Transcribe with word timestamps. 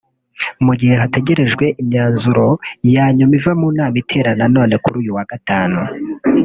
Mugihe 0.65 0.95
hategerejwe 1.01 1.65
imyanzuro 1.81 2.45
yanyuma 2.95 3.33
iva 3.39 3.53
munana 3.61 3.97
iterana 4.03 4.45
none 4.55 4.73
kuri 4.83 4.95
uyu 5.01 5.11
wa 5.17 5.25
gatanu 5.31 5.79